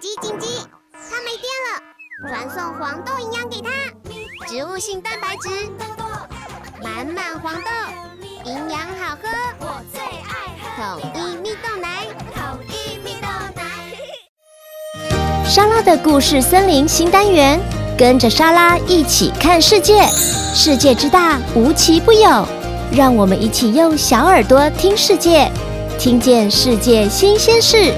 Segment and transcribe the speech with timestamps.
[0.00, 0.46] 紧急紧急！
[0.92, 1.68] 它没电了，
[2.28, 3.68] 传送黄豆营养给它，
[4.46, 5.48] 植物性蛋白质，
[6.84, 7.70] 满满黄豆，
[8.44, 13.26] 营养好喝，我最爱喝统一蜜豆奶，统一蜜豆
[13.56, 13.64] 奶。
[15.44, 17.58] 莎拉的故事森林新单元，
[17.98, 20.06] 跟着莎拉一起看世界，
[20.54, 22.46] 世界之大无奇不有，
[22.92, 25.50] 让我们一起用小耳朵听世界，
[25.98, 27.92] 听见世界新鲜事。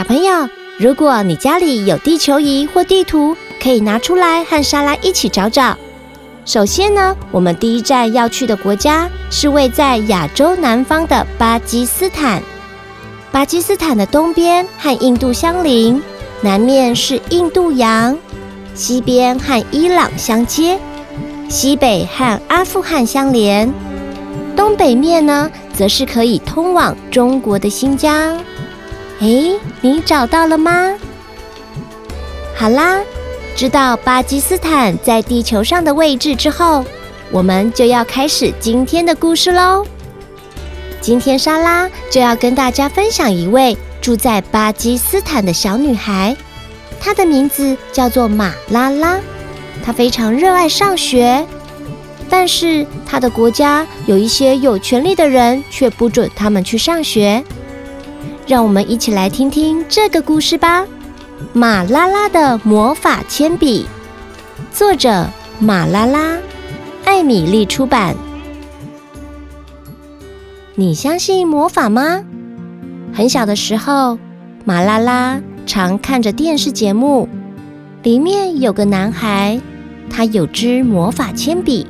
[0.00, 5.76] 小朋友，如果你家里有地球仪或地图，可以拿出来和莎拉一起找找。
[6.46, 12.42] 首先呢，我们第一站要去的国家是位在亚洲南方的巴基斯坦。
[13.30, 16.00] 巴基斯坦的东边和印度相邻，
[16.40, 18.16] 南面是印度洋，
[18.72, 20.80] 西边和伊朗相接，
[21.50, 23.70] 西北和阿富汗相连，
[24.56, 28.42] 东北面呢，则是可以通往中国的新疆。
[29.20, 29.52] 哎，
[29.82, 30.94] 你找到了吗？
[32.56, 33.00] 好啦，
[33.54, 36.82] 知道巴基斯坦在地球上的位置之后，
[37.30, 39.84] 我们就要开始今天的故事喽。
[41.02, 46.34] 今天莎拉就要跟大家分享一位住在巴基斯坦的小女孩，
[46.98, 49.20] 她的名字叫做马拉拉。
[49.84, 51.46] 她非常热爱上学，
[52.30, 57.44] 但是她的国家有一些有权力的人却不准他们去上学。
[58.50, 60.82] 让我们一起来听听这个故事吧，
[61.52, 63.86] 《马拉拉的魔法铅笔》，
[64.76, 65.24] 作者
[65.60, 66.36] 马拉拉，
[67.04, 68.16] 艾米丽出版。
[70.74, 72.24] 你相信魔法吗？
[73.12, 74.18] 很小的时候，
[74.64, 77.28] 马拉拉常看着电视节目，
[78.02, 79.60] 里面有个男孩，
[80.10, 81.86] 他有支魔法铅笔，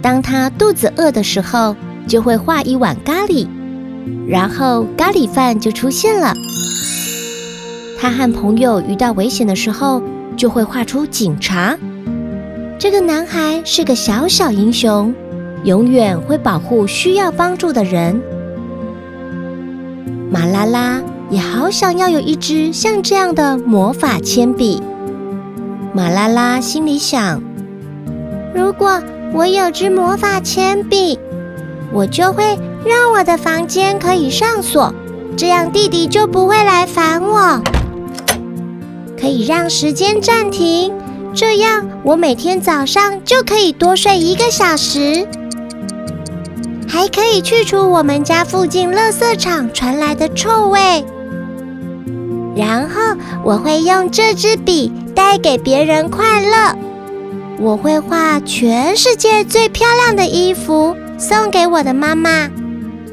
[0.00, 1.74] 当他肚子饿的时候，
[2.06, 3.48] 就会画一碗咖喱。
[4.26, 6.34] 然后咖喱饭就出现了。
[7.98, 10.02] 他和朋友遇到危险的时候，
[10.36, 11.76] 就会画出警察。
[12.78, 15.14] 这个男孩是个小小英雄，
[15.62, 18.20] 永远会保护需要帮助的人。
[20.30, 24.82] 马拉拉也好想要有一支像这样的魔法铅笔。
[25.94, 27.40] 马拉拉心里想：
[28.54, 29.00] 如果
[29.32, 31.18] 我有支魔法铅笔，
[31.94, 32.58] 我就会。
[32.86, 34.92] 让我的房间可以上锁，
[35.38, 37.62] 这样弟弟就不会来烦我。
[39.18, 40.92] 可以让时间暂停，
[41.34, 45.26] 这样我每天早上就可以多睡一个小时。
[46.86, 51.02] 还可以去除我们家附近垃圾场传来的臭味。
[52.54, 56.76] 然后我会用这支笔带给别人快乐。
[57.58, 60.94] 我会画全世界最漂亮的衣服
[61.26, 62.50] 送给我的妈妈。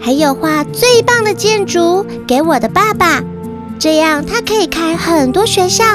[0.02, 3.24] 还有画最棒的建筑给我的爸爸，
[3.80, 5.86] 这样他可以开很多学校，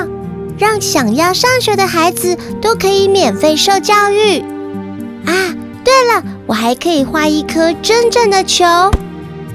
[0.57, 4.41] 让想要上学的孩子都可以免费受教育。
[5.27, 5.55] 啊，
[5.85, 8.65] 对了，我还可以画一颗真正的球，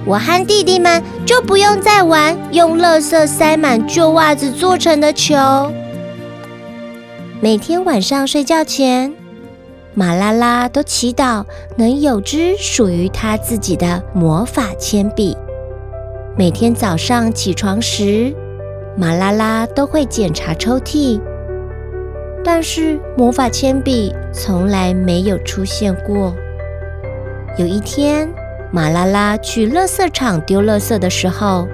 [0.05, 5.35] 我和弟弟们就不用再玩用垃圾塞满旧袜子做成的球。
[7.39, 9.13] 每天晚上睡觉前，
[9.94, 11.44] 马拉拉都祈祷
[11.75, 15.35] 能有支属于她自己的魔法铅笔。
[16.38, 18.34] 每天早上起床时，
[18.96, 21.19] 马拉拉都会检查抽屉，
[22.41, 26.34] 但是魔法铅笔从来没有出现过。
[27.58, 28.29] 有一天，
[28.72, 31.68] 马拉拉去垃圾场丢垃圾的时候，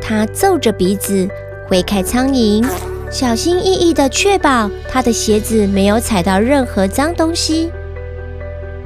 [0.00, 1.28] 她皱着鼻子
[1.68, 2.64] 挥开苍蝇。
[3.10, 7.70] 小心翼翼地确保他的鞋子没有踩到任何脏东西。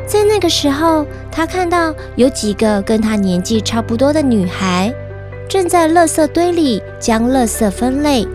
[0.06, 4.92] 在那个时候，他看到有几个跟他年纪差不多的女孩
[5.46, 8.26] 正在垃圾堆里将垃圾分类，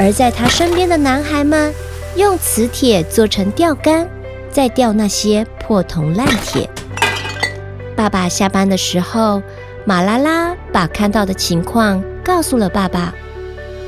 [0.00, 1.72] 而在他身边的男孩们
[2.16, 4.08] 用磁铁做成钓竿，
[4.50, 6.68] 在钓那些破铜烂铁。
[7.94, 9.40] 爸爸下班的时候，
[9.84, 13.14] 马拉拉把看到的情况告诉了爸爸。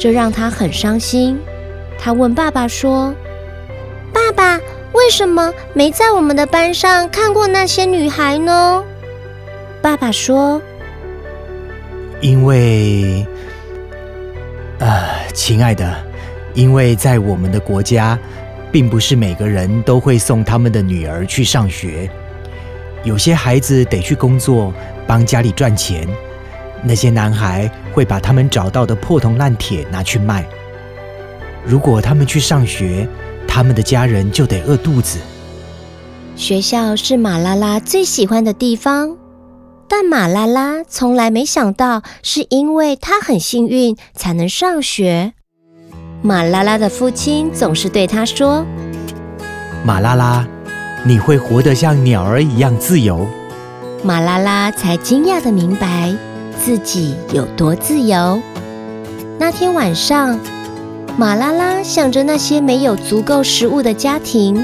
[0.01, 1.39] 这让他很伤心。
[1.99, 3.15] 他问爸爸说
[4.15, 4.59] ：“爸爸，
[4.93, 8.83] 为什么没在我们的班上看过那些女孩呢？”
[9.83, 10.61] 爸爸说
[12.23, 13.27] ：“因为……
[14.79, 15.95] 呃，亲爱的，
[16.55, 18.19] 因为在我们的国家，
[18.73, 22.09] 并不是每个人都会送他们的女儿去上学。
[23.05, 24.73] 有些孩子得去工作，
[25.07, 26.09] 帮家里赚钱。”
[26.83, 30.47] 那些男孩会把他们找到的破铜烂铁拿去卖。
[31.65, 33.07] 如果他们去上学，
[33.47, 35.19] 他们的家人就得饿肚子。
[36.37, 39.17] 学校是马拉拉最喜欢的地方，
[39.87, 45.35] 但马拉拉从来没想到，是因为她很幸运才能上学。
[46.23, 48.65] 马拉拉的父亲总是对她说
[49.85, 50.47] ：“马拉拉，
[51.05, 53.27] 你会活得像鸟儿一样自由。”
[54.03, 56.15] 马拉拉才惊讶的明白
[56.63, 58.41] 自己有多自由。
[59.39, 60.39] 那天晚上，
[61.17, 64.63] 马拉拉想着那些没有足够食物的家庭，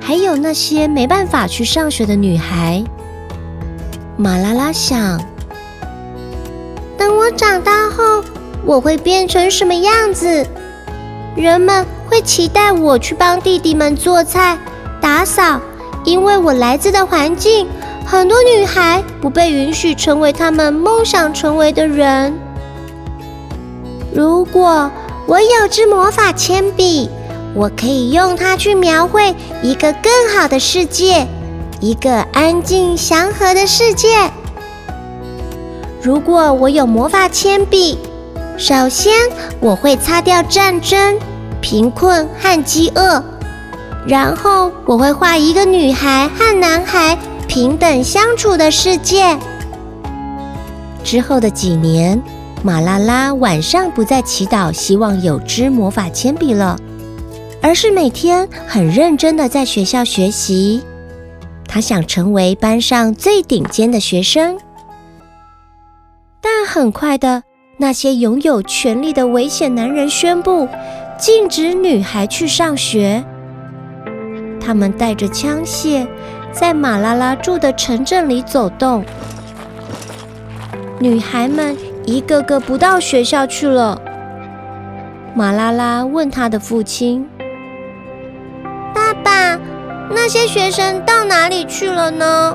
[0.00, 2.84] 还有那些没办法去上学的女孩。
[4.16, 5.18] 马拉拉想：
[6.98, 8.22] 等我长大后，
[8.66, 10.46] 我会变成什么样子？
[11.34, 14.58] 人们会期待我去帮弟弟们做菜、
[15.00, 15.58] 打扫，
[16.04, 17.66] 因为我来自的环境，
[18.06, 22.32] 很多女孩不被允许成为她们梦想成为的人。
[24.14, 24.90] 如果
[25.26, 27.08] 我有支魔法铅笔，
[27.54, 31.26] 我可以用它去描绘一个更好的世界，
[31.80, 34.30] 一个安静祥和的世界。
[36.02, 37.98] 如果我有魔法铅笔，
[38.58, 39.12] 首先
[39.60, 41.18] 我会擦掉战争、
[41.62, 43.24] 贫困和饥饿，
[44.06, 47.18] 然后我会画一个女孩和男孩
[47.54, 49.38] 平等相处的世界。
[51.04, 52.20] 之后的几年。
[52.64, 56.76] 马拉拉晚上不再祈祷，希望有支魔法铅笔了，
[57.60, 60.82] 而是每天很认真的在学校学习。
[61.68, 64.58] 她想成为班上最顶尖的学生。
[66.40, 67.42] 但很快的，
[67.76, 70.66] 那些拥有权力的危险男人宣布
[71.18, 73.22] 禁止女孩去上学。
[74.58, 76.06] 他们带着枪械，
[76.54, 79.04] 在马拉拉住的城镇里走动。
[80.98, 81.76] 女孩们。
[82.06, 83.98] 一个个不到学校去了。
[85.34, 87.26] 马拉拉问她的父亲
[88.94, 89.58] ：“爸爸，
[90.10, 92.54] 那些学生到哪里去了呢？”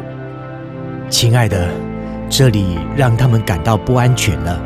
[1.10, 1.68] 亲爱的，
[2.30, 4.62] 这里让他们感到不安全了。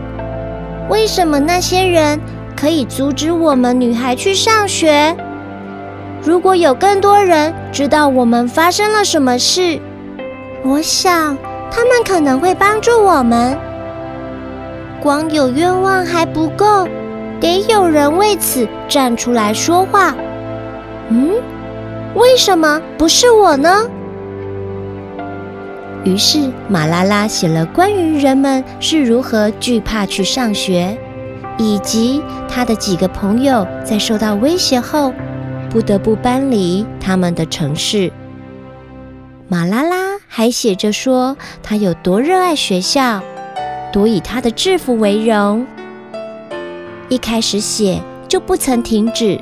[0.90, 2.20] 为什么那些人
[2.58, 5.16] 可以阻止我们女孩去上学？
[6.26, 9.78] 如果有更多人知道我们发生了什么事，
[10.64, 11.38] 我想
[11.70, 13.58] 他们可能会帮助我们。
[15.02, 16.88] 光有愿望还不够，
[17.42, 20.16] 得有人为此站出来说话。
[21.10, 21.34] 嗯，
[22.16, 23.86] 为什么不是我呢？
[26.06, 30.98] 于是马拉拉写了关于人们是如何惧怕去上学，
[31.58, 35.14] 以及他的几个朋友在受到威胁后
[35.74, 38.12] 不得不搬离他们的城市。
[39.48, 43.22] 马拉拉还写着说他有多热爱学校。
[43.92, 45.68] 多以他的制服为荣，
[47.10, 49.40] 一开始写就不曾停止。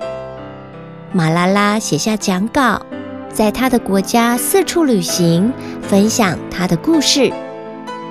[1.14, 2.82] 马拉拉写下讲稿，
[3.32, 7.32] 在他的国家四处旅行，分享他的故事，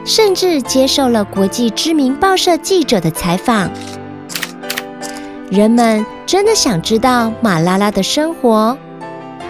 [0.06, 3.70] 甚至接受了国际知名报社记者的采访。
[5.50, 8.78] 人们真的想知道马拉拉的生活，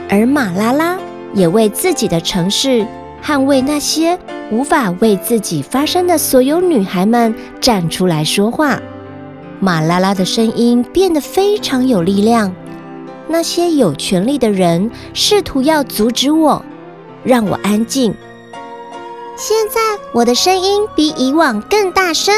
[0.08, 0.98] 而马拉拉
[1.34, 2.86] 也为自己的城市
[3.22, 4.18] 捍卫那些。
[4.50, 8.80] 无法为自己发声的所有女孩们站出来说话，
[9.60, 12.52] 马拉拉的声音变得非常有力量。
[13.28, 16.64] 那些有权力的人试图要阻止我，
[17.22, 18.12] 让我安静。
[19.36, 19.80] 现在
[20.12, 22.34] 我的声音比以往更大声，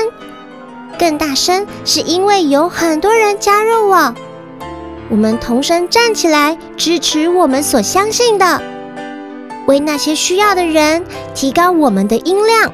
[0.98, 4.14] 更大声是因为有很多人加入我。
[5.10, 8.62] 我们同声站起来，支持我们所相信的。
[9.66, 12.72] 为那些需要的人提高我们的音量，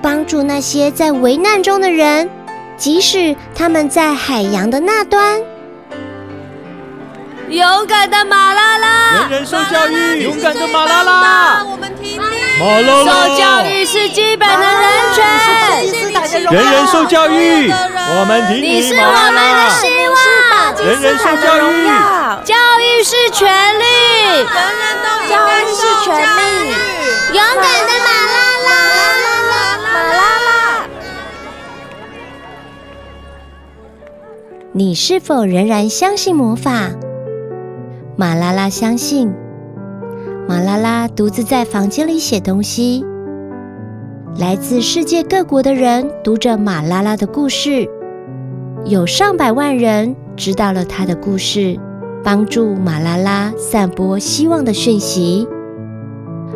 [0.00, 2.30] 帮助那些在危难中的人，
[2.76, 5.40] 即使他们在海洋的那端。
[7.48, 12.18] 勇敢的马拉拉，人人受教育，勇敢的马拉拉，我们听你。
[12.58, 15.01] 马拉拉，受教育是基本的人权。
[16.52, 18.60] 人人受教育，我们听你。
[18.60, 20.14] 你是我们的希望。
[20.86, 21.88] 人人受教育，
[22.44, 23.84] 教育是权利。
[24.36, 26.40] 人人都教育是权利。
[27.32, 28.36] 勇敢的马拉
[28.68, 28.70] 拉，
[29.78, 30.84] 马拉拉。
[34.72, 36.90] 你是否仍然相信魔法？
[38.14, 39.32] 马拉拉相信。
[40.46, 43.06] 马拉拉独自在房间里写东西。
[44.38, 47.86] 来自世界各国的人读着马拉拉的故事，
[48.86, 51.78] 有上百万人知道了她的故事，
[52.24, 55.46] 帮助马拉拉散播希望的讯息。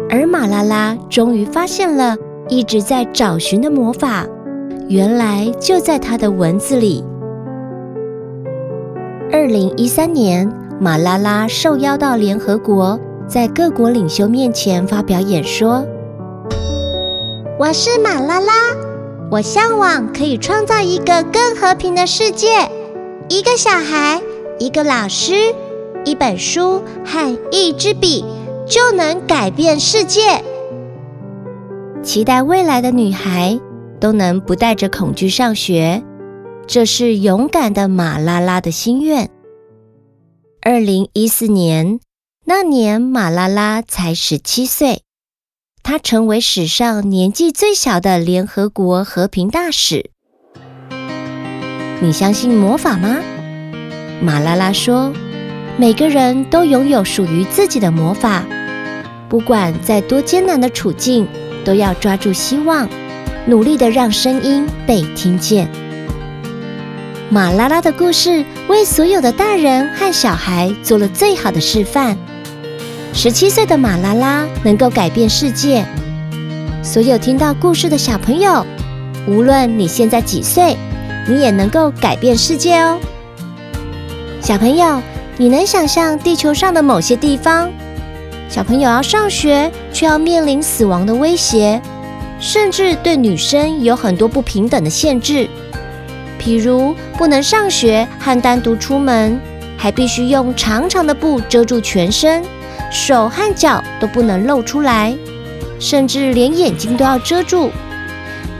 [0.09, 2.17] 而马拉拉终于发现了
[2.49, 4.27] 一直在找寻的魔法，
[4.89, 7.05] 原来就在她的文字里。
[9.31, 15.87] 二零一三年，马拉拉受邀到联合国，在各国领袖面前发表演说。
[17.59, 18.53] 我是马拉拉，
[19.31, 22.49] 我向往可以创造一个更和平的世界。
[23.31, 24.21] 一个小孩，
[24.59, 25.55] 一个老师，
[26.05, 28.23] 一本书和一支笔
[28.69, 30.45] 就能改变世界。
[32.03, 33.59] 期待未来的女孩
[33.99, 36.03] 都能不带着恐惧上学，
[36.67, 39.31] 这是勇敢的马拉拉的心愿。
[40.61, 42.01] 二零一四年，
[42.45, 45.06] 那年马拉拉才十七岁。
[45.89, 50.11] 他成为史上年纪最小的联合国和平大使。
[52.01, 53.19] 你相信魔法吗？
[54.21, 55.13] 马拉拉说
[55.79, 58.45] ：“每个人都拥有属于自己的魔法，
[59.29, 61.29] 不管在多艰难的处境，
[61.65, 62.89] 都要抓住希望，
[63.47, 65.71] 努力地让声音被听见。”
[67.31, 72.19] 马拉拉的故事为所有的大人和小孩做了最好的示范。
[73.17, 75.83] 十七岁的马拉拉能够改变世界。
[76.83, 78.65] 所有听到故事的小朋友，
[79.27, 80.77] 无论你现在几岁，
[81.27, 82.99] 你也能够改变世界哦。
[84.43, 85.01] 小朋友，
[85.39, 87.71] 你能想象地球上的某些地方，
[88.51, 91.81] 小朋友要上学，却要面临死亡的威胁，
[92.39, 95.49] 甚至对女生有很多不平等的限制，
[96.39, 99.41] 譬如不能上学和单独出门，
[99.79, 102.43] 还必须用长长的布遮住全身。
[102.91, 105.17] 手和脚都不能露出来，
[105.79, 107.71] 甚至连眼睛都要遮住，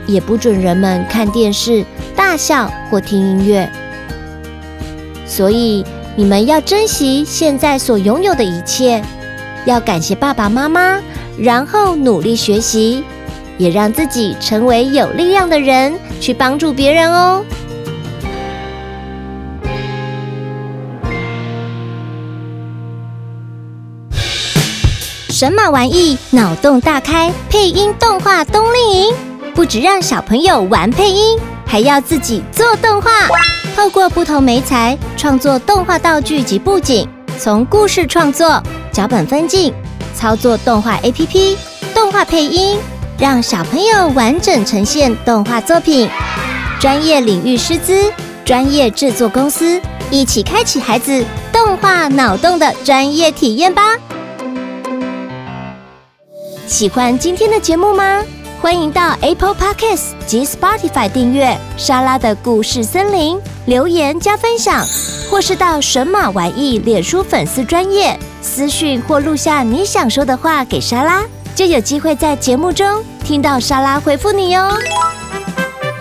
[0.05, 3.69] 也不准人们看电视、大笑或听音乐。
[5.25, 9.03] 所以你们要珍惜现在所拥有的一切，
[9.65, 10.99] 要感谢爸爸妈妈，
[11.37, 13.03] 然后努力学习，
[13.57, 17.43] 也让自己成为有力量的人，去帮助别人哦。
[25.37, 29.13] 神马玩意脑洞大开，配音动画冬令营，
[29.53, 33.11] 不止让小朋友玩配音，还要自己做动画。
[33.75, 38.59] 透过不同媒材创作动画道具及布景，从故事创作、
[38.91, 39.71] 脚本分镜、
[40.15, 41.55] 操作动画 APP、
[41.93, 42.75] 动画配音，
[43.19, 46.09] 让小朋友完整呈现动画作品。
[46.79, 48.11] 专业领域师资、
[48.43, 49.79] 专业制作公司，
[50.09, 53.83] 一起开启孩子动画脑洞的专业体验吧！
[56.67, 58.21] 喜欢今天的节目吗？
[58.61, 64.85] 欢迎到 Apple Podcasts 及 Spotify 订阅莎拉的故事森林，留言加分享，
[65.31, 71.23] 或是到神马玩意脸书粉丝专页私讯或录下你想说的话给莎拉，
[71.55, 74.69] 就有机会在节目中听到莎拉回复你哟。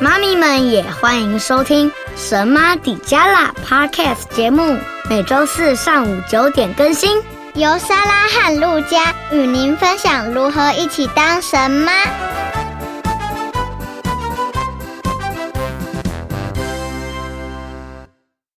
[0.01, 4.77] 妈咪们也欢迎收听神马底加拉 Podcast 节目，
[5.09, 7.23] 每周四上午九点更新。
[7.57, 12.36] 由莎拉和路加与您分享如何一起当神妈。